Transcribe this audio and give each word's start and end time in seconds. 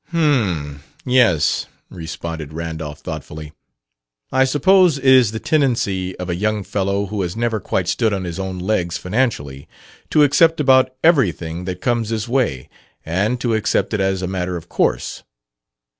"H'm, 0.09 0.81
yes," 1.05 1.67
responded 1.91 2.53
Randolph 2.53 3.01
thoughtfully. 3.01 3.53
"I 4.31 4.45
suppose 4.45 4.97
it 4.97 5.05
is 5.05 5.31
the 5.31 5.39
tendency 5.39 6.15
of 6.17 6.27
a 6.27 6.35
young 6.35 6.63
fellow 6.63 7.05
who 7.05 7.21
has 7.21 7.37
never 7.37 7.59
quite 7.59 7.87
stood 7.87 8.11
on 8.11 8.23
his 8.23 8.39
own 8.39 8.57
legs 8.57 8.97
financially 8.97 9.67
to 10.09 10.23
accept 10.23 10.59
about 10.59 10.89
everything 11.03 11.65
that 11.65 11.81
comes 11.81 12.09
his 12.09 12.27
way, 12.27 12.67
and 13.05 13.39
to 13.41 13.53
accept 13.53 13.93
it 13.93 13.99
as 13.99 14.23
a 14.23 14.27
matter 14.27 14.57
of 14.57 14.69
course." 14.69 15.21